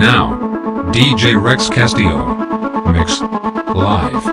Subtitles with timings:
[0.00, 0.32] Now,
[0.92, 2.34] DJ Rex Castillo.
[2.90, 3.20] Mix.
[3.20, 4.24] Live.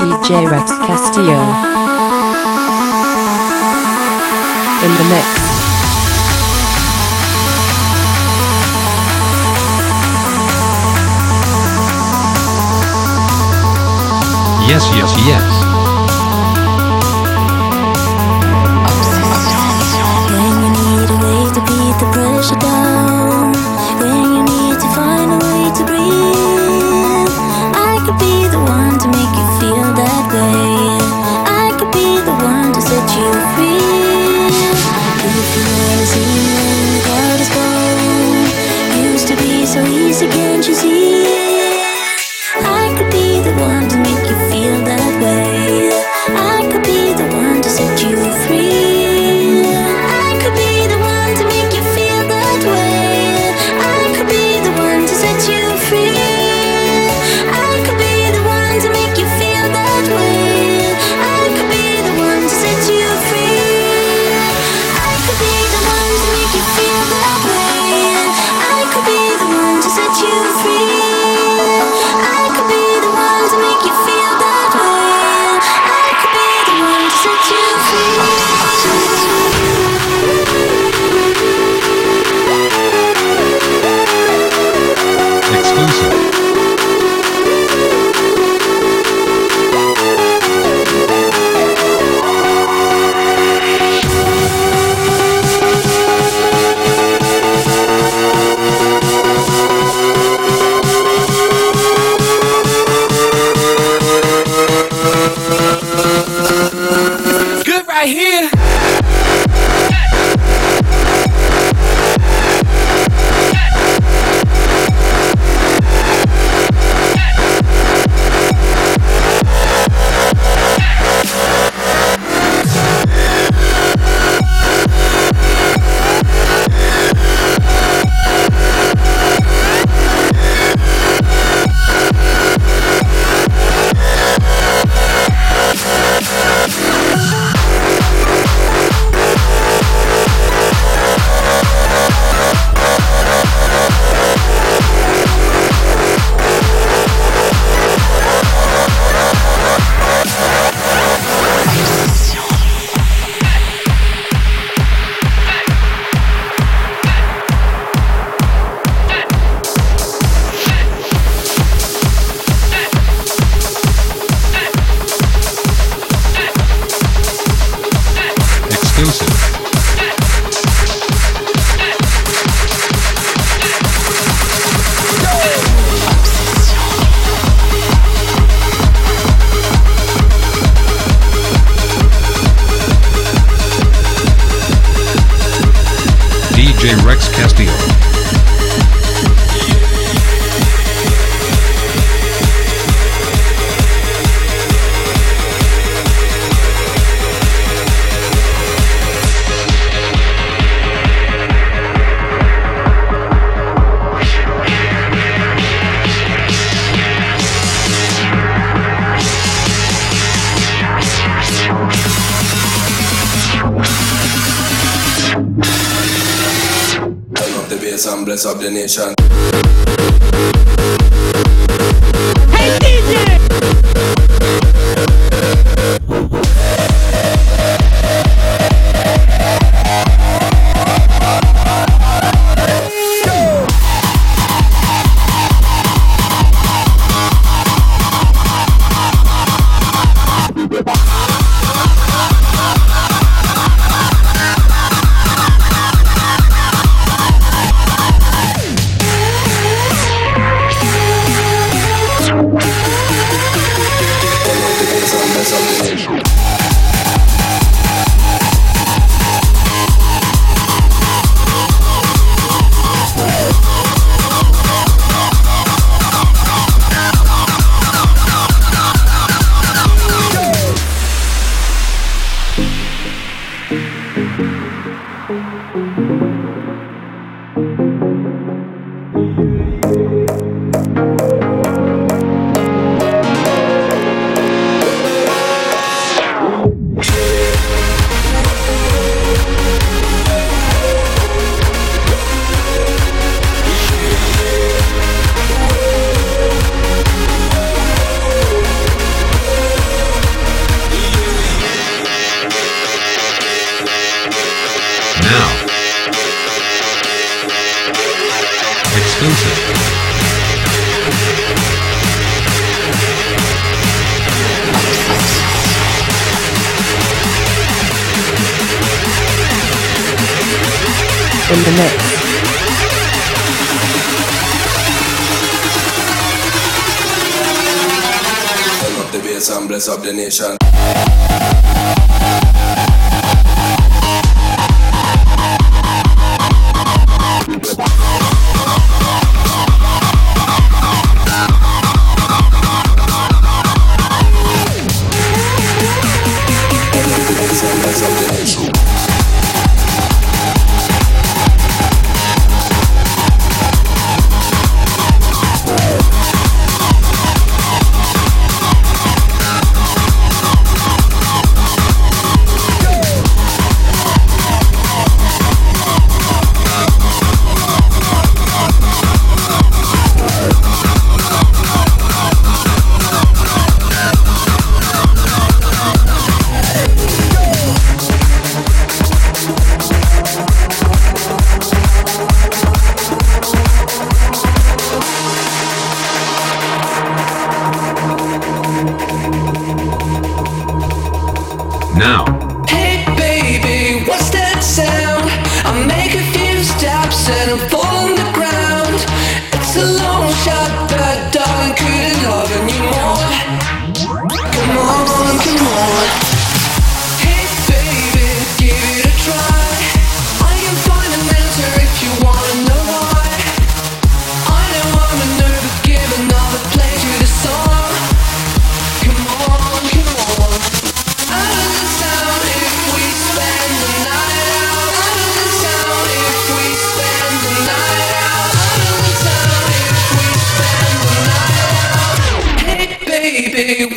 [0.00, 1.38] DJ Rex Castillo.
[4.82, 5.44] In the mix.
[14.68, 15.53] Yes, yes, yes.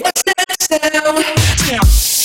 [0.01, 2.16] What's that sound?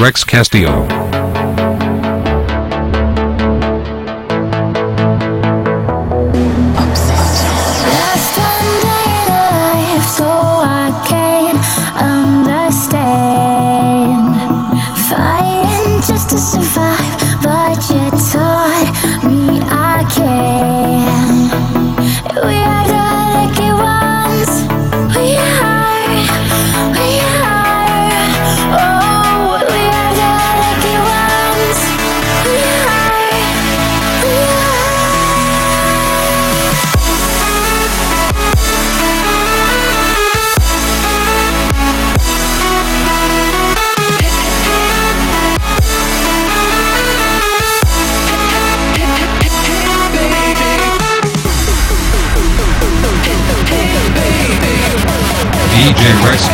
[0.00, 1.03] Rex Castillo.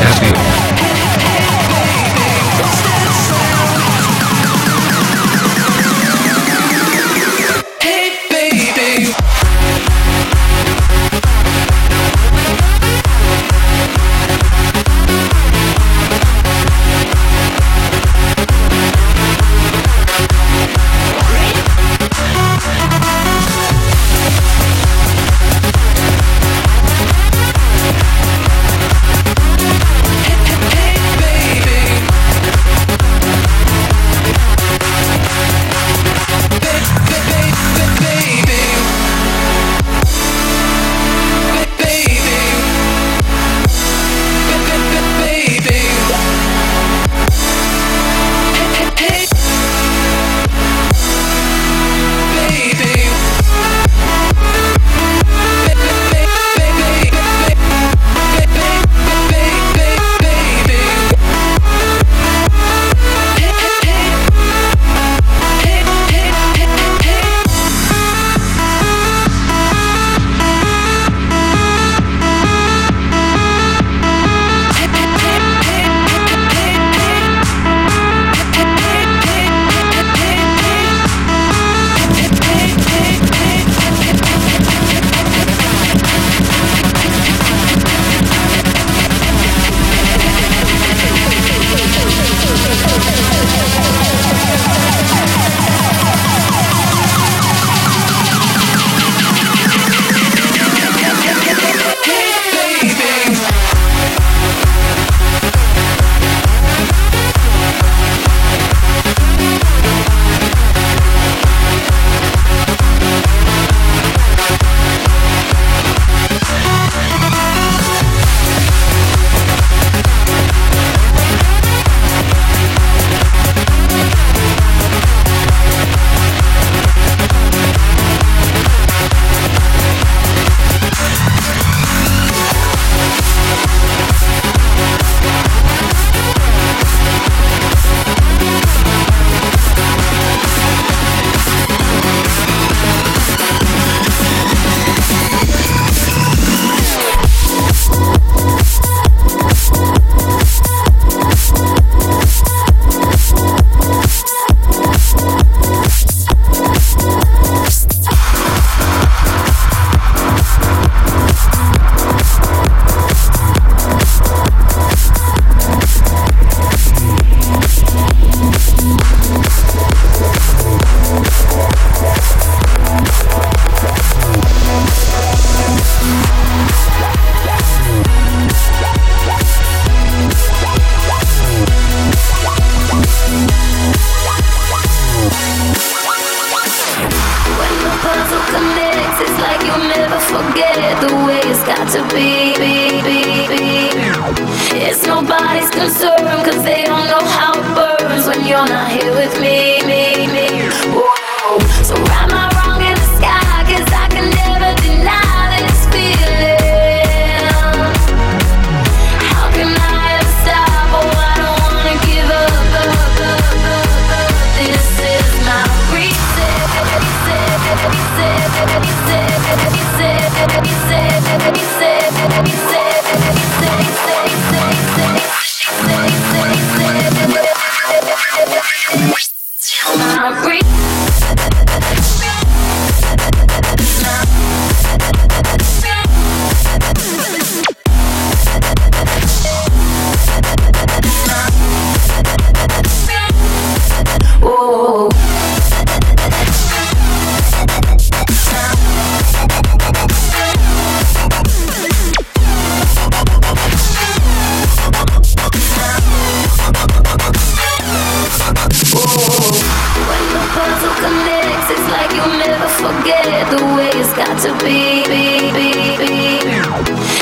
[0.02, 0.89] Happy.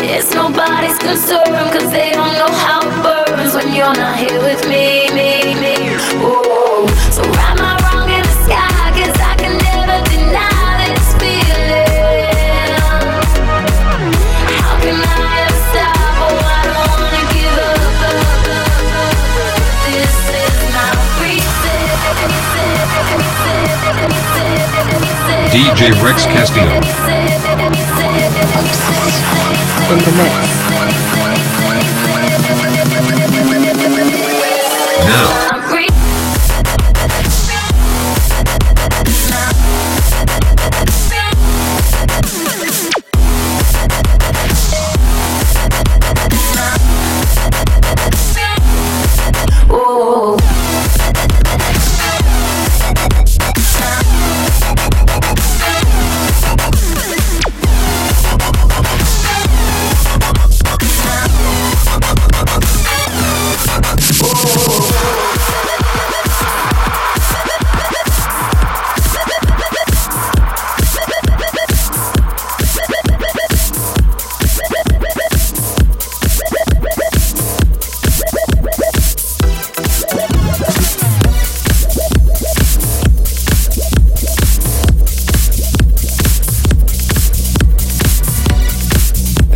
[0.00, 4.62] It's nobody's concern, cause they don't know how it burns when you're not here with
[4.68, 5.10] me.
[5.10, 5.98] me, me.
[7.10, 12.78] So write my wrong in the sky, cause I can never deny this feeling.
[14.62, 15.98] How can I ever stop?
[16.22, 17.82] Oh, I don't wanna give up.
[19.90, 20.58] This is.
[25.50, 27.17] DJ Rex Castillo.
[29.90, 30.59] In the mix.
[35.07, 35.47] Now,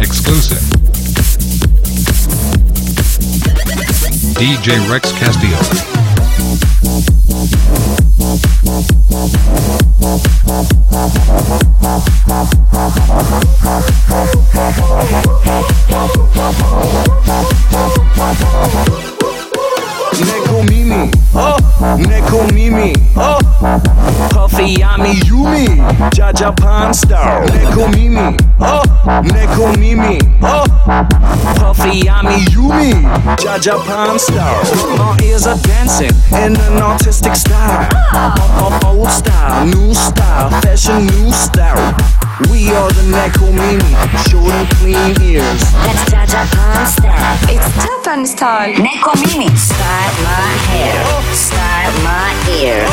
[0.02, 0.58] exclusive.
[4.34, 6.02] DJ Rex Castillo.
[24.66, 25.66] Yami Yumi,
[26.12, 28.82] Jaja Pan Star, Neko Mimi, oh,
[29.24, 30.64] Neko Mimi, oh,
[31.58, 33.02] Puffy Yami Yumi,
[33.36, 34.62] Jaja Pan Star.
[34.96, 37.88] My ears are dancing in an artistic style,
[38.86, 42.21] old style, new style, fashion new style.
[42.50, 43.92] We are the Neko Mimi,
[44.28, 45.60] short and clean ears.
[45.84, 47.38] That's Jaja Pan style.
[47.52, 48.74] It's Japan style.
[48.74, 49.48] Neko Mimi.
[49.56, 51.02] Style my hair.
[51.34, 52.86] Style my ear.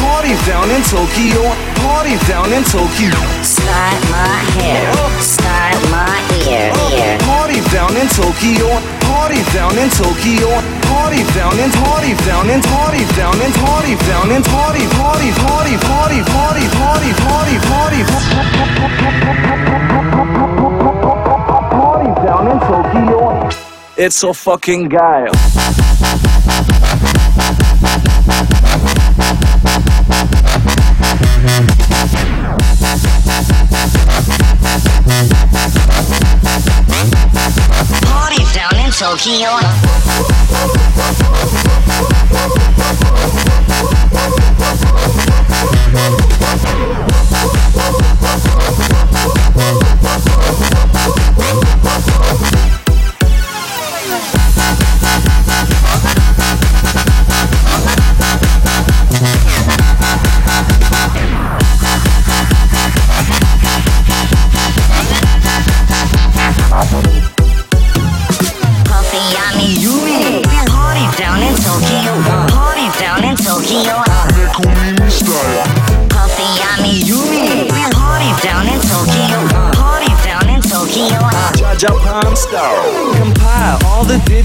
[0.00, 1.42] Party down in Tokyo,
[1.82, 3.14] party down in Tokyo.
[3.42, 4.92] Style my hair.
[5.20, 6.72] Style my ear.
[6.94, 7.18] Ear.
[7.26, 8.68] Party down in Tokyo,
[9.10, 10.48] party down in Tokyo,
[10.94, 15.72] party down in party down in party down in party down in party party party
[15.90, 18.00] party party party party party
[21.78, 23.20] party down in Tokyo.
[23.96, 25.32] It's a fucking guile.
[33.74, 34.03] Party
[39.16, 39.54] Tokyo.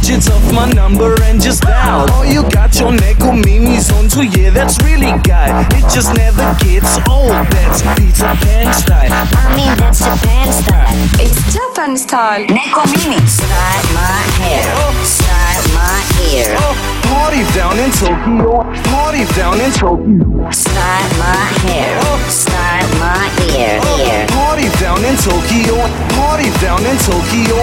[0.09, 2.05] Digits of my number and just dial.
[2.09, 5.67] Oh, you got your Neko Mimi's on too, yeah, that's really guy.
[5.77, 7.29] It just never gets old.
[7.53, 9.11] That's Peter Pan style.
[9.11, 10.97] I mean that's Japan style.
[11.21, 12.45] It's Japan style.
[12.47, 13.21] Neko Mimi.
[13.27, 14.65] Style my hair.
[15.05, 16.01] Style my
[16.33, 16.57] ear.
[17.05, 18.63] Party down in Tokyo.
[18.89, 20.51] Party down in Tokyo.
[20.51, 22.01] Style my hair.
[22.29, 22.58] Style
[22.99, 23.79] my ear.
[23.79, 24.27] Ear.
[24.27, 25.75] Party down in Tokyo.
[26.19, 27.57] Party down in Tokyo.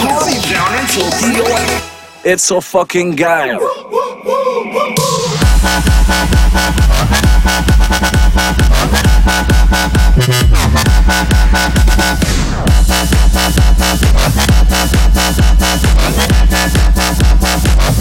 [0.00, 1.44] Party down in Tokyo.
[2.24, 3.60] It's so fucking guile.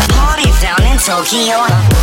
[0.09, 2.02] Party down in Tokyo.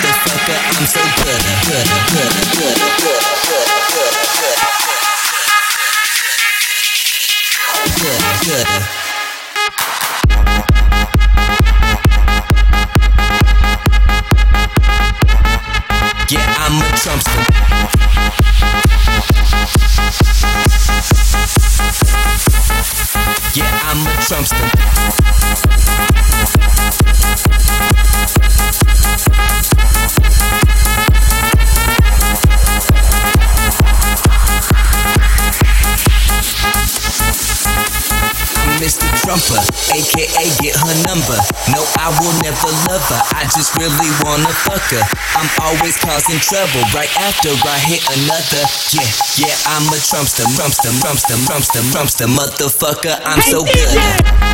[0.00, 4.58] I'm so good, good, good, good, good, good, good, good.
[7.98, 8.68] Good, good.
[16.30, 17.47] Yeah, I'm a Trumpsta.
[41.28, 41.44] Number.
[41.68, 43.22] No, I will never love her.
[43.36, 45.04] I just really wanna fuck her.
[45.36, 48.64] I'm always causing trouble right after I hit another.
[48.92, 49.04] Yeah,
[49.36, 53.20] yeah, I'm a Trumpsta, Trumpsta, Trumpsta, Trumpsta, Trumpsta, motherfucker.
[53.24, 54.47] I'm so good.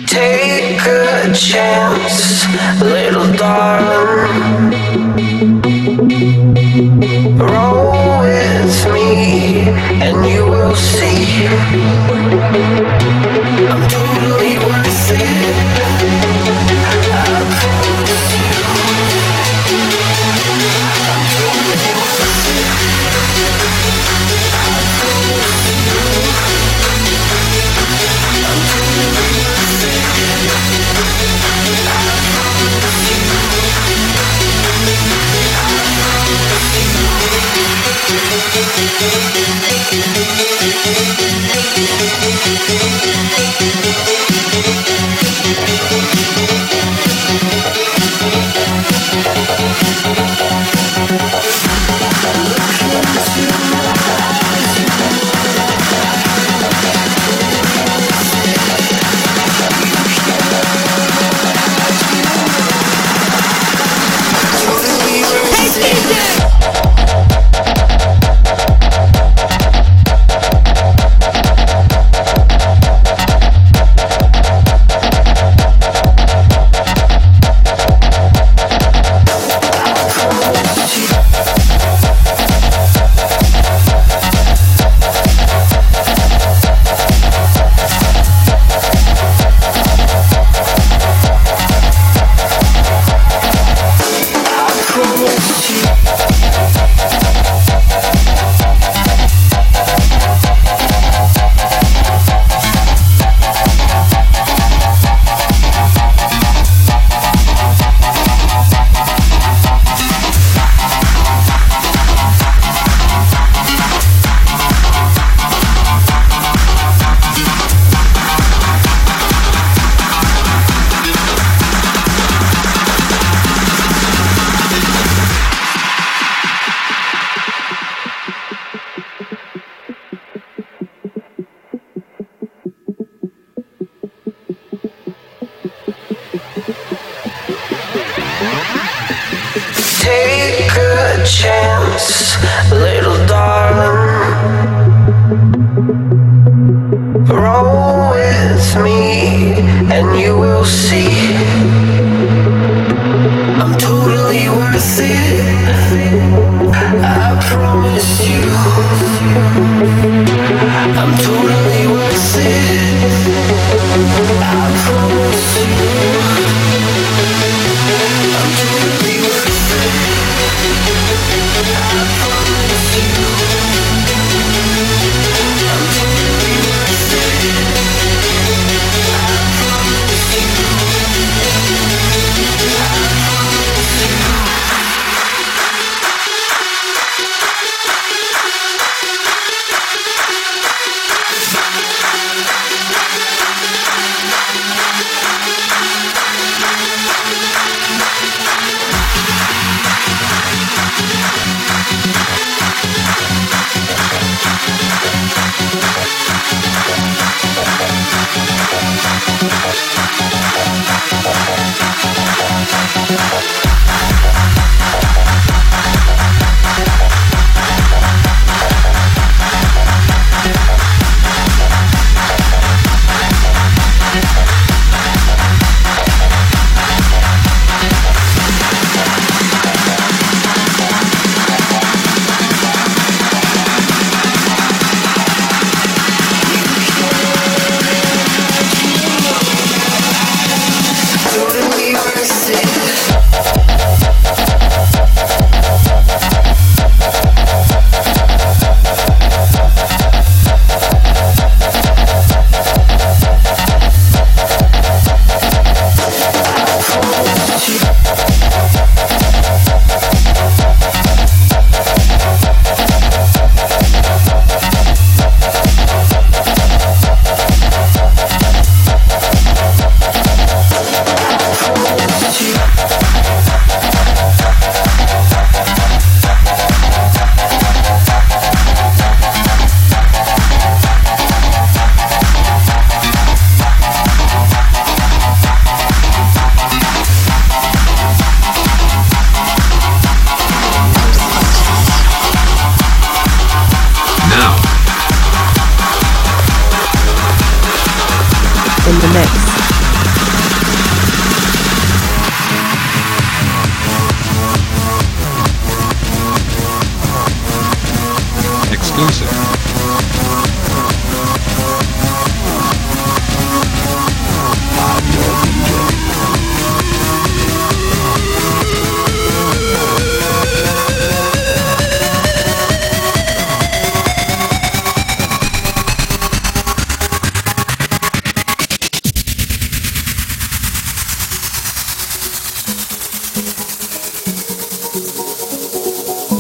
[0.08, 2.46] Take a chance,
[2.80, 4.72] little darling.
[7.36, 9.68] Roll with me,
[10.00, 11.28] and you will see.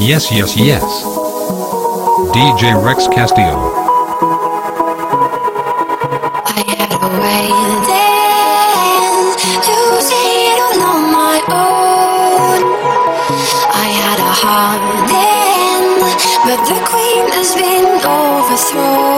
[0.08, 0.82] Yes, yes, yes.
[2.32, 3.58] DJ Rex Castillo.
[6.48, 7.48] I had a way
[7.92, 9.36] then
[9.68, 12.60] to see it all on my own.
[13.68, 14.80] I had a heart
[15.12, 16.00] then,
[16.48, 19.17] but the queen has been overthrown.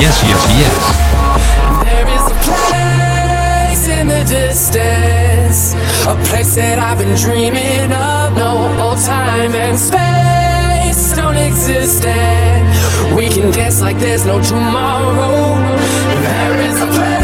[0.00, 0.74] Yes, yes, yes.
[1.84, 5.74] There is a place in the distance,
[6.06, 8.36] a place that I've been dreaming of.
[8.36, 15.56] No time and space don't exist, and we can dance like there's no tomorrow.
[16.22, 17.17] There is a place.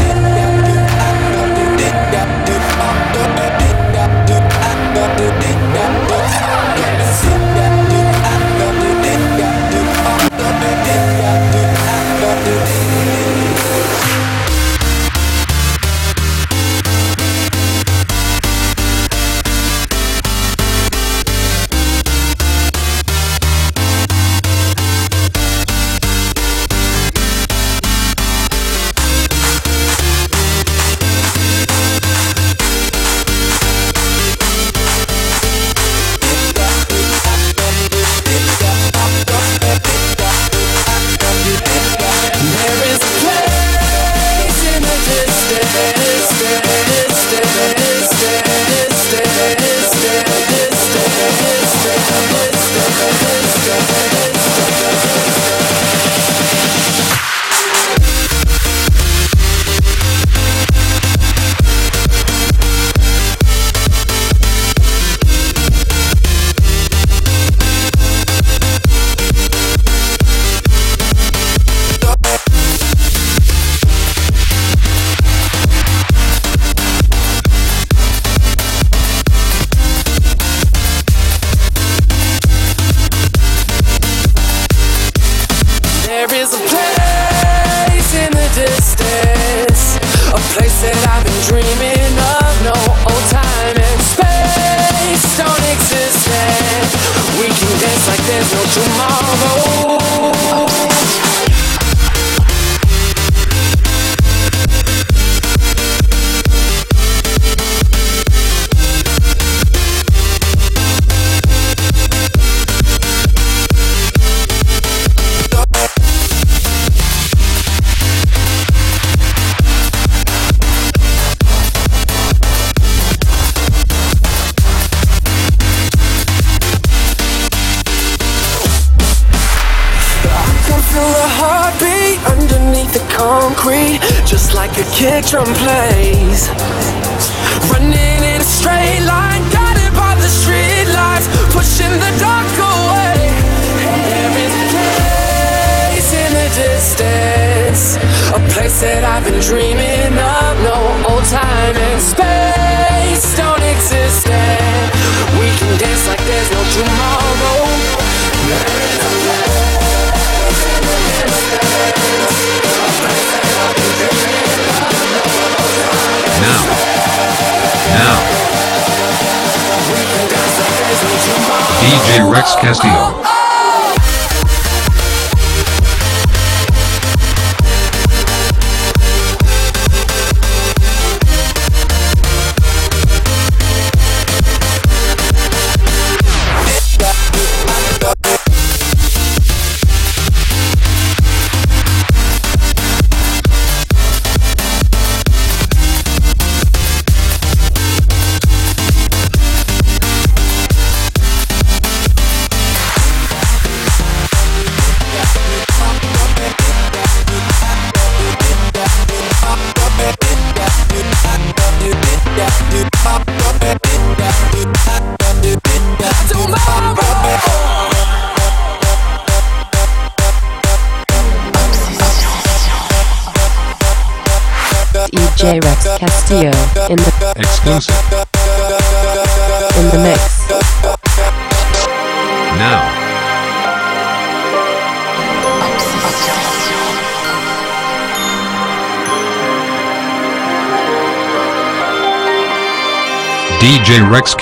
[171.95, 173.34] DJ Rex Castillo.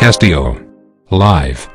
[0.04, 0.58] Castillo.
[1.12, 1.73] Live.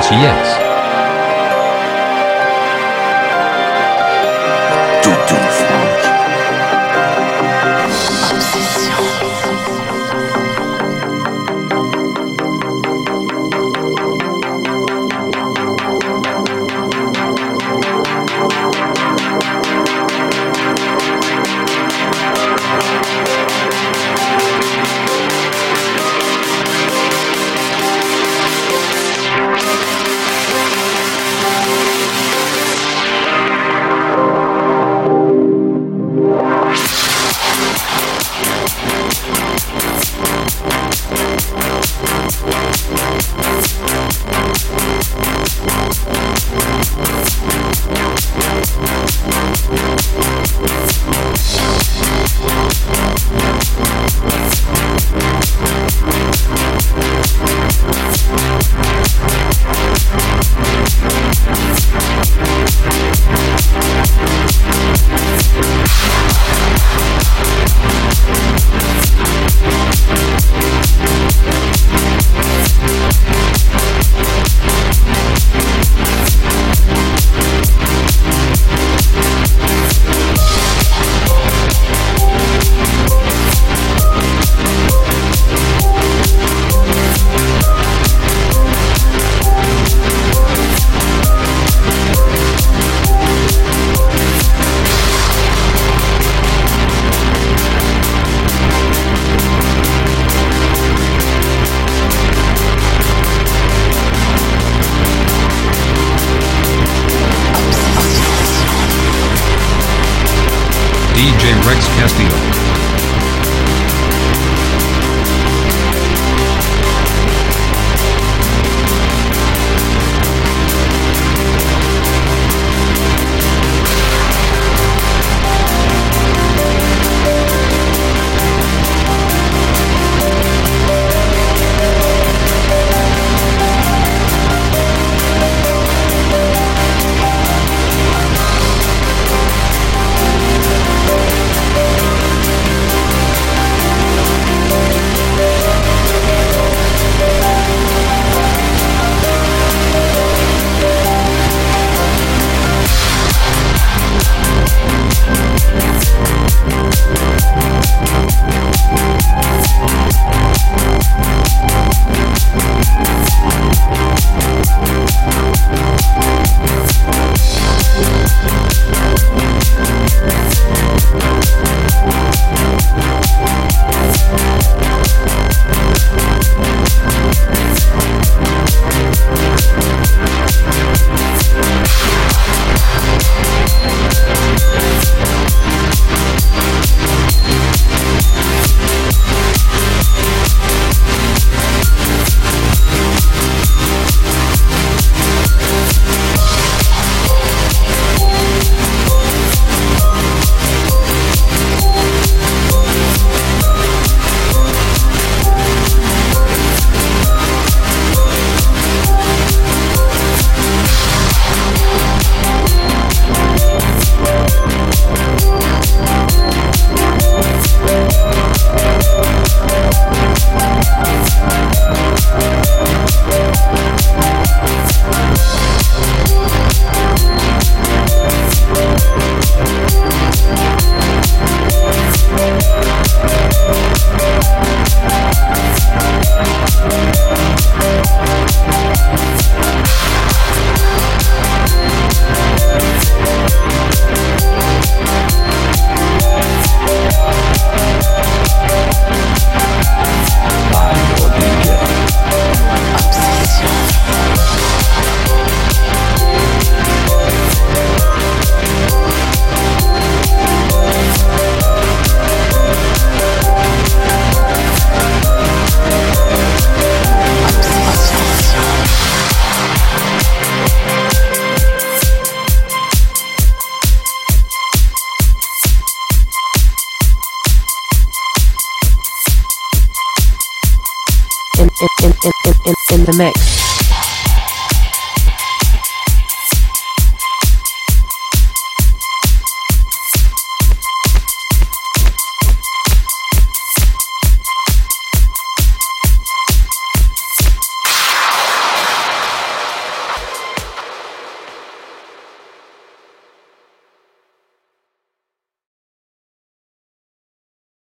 [0.00, 0.59] Yes, yes,